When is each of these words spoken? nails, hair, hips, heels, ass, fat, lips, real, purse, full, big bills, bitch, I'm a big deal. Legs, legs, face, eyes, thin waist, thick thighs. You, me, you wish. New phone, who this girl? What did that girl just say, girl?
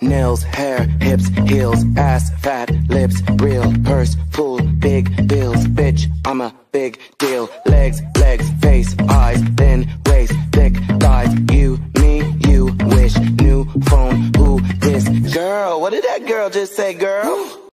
nails, 0.00 0.42
hair, 0.42 0.86
hips, 1.00 1.28
heels, 1.48 1.84
ass, 1.96 2.30
fat, 2.40 2.70
lips, 2.88 3.22
real, 3.36 3.72
purse, 3.84 4.16
full, 4.30 4.60
big 4.62 5.28
bills, 5.28 5.66
bitch, 5.66 6.06
I'm 6.24 6.40
a 6.40 6.54
big 6.72 6.98
deal. 7.18 7.48
Legs, 7.66 8.00
legs, 8.18 8.48
face, 8.60 8.94
eyes, 9.08 9.42
thin 9.56 9.88
waist, 10.20 10.34
thick 10.52 10.74
thighs. 11.00 11.32
You, 11.52 11.78
me, 12.00 12.22
you 12.48 12.76
wish. 12.96 13.16
New 13.40 13.64
phone, 13.88 14.32
who 14.36 14.60
this 14.78 15.08
girl? 15.34 15.80
What 15.80 15.90
did 15.90 16.04
that 16.04 16.26
girl 16.26 16.50
just 16.50 16.74
say, 16.74 16.94
girl? 16.94 17.60